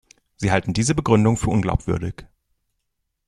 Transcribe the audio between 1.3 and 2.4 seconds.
für unglaubwürdig.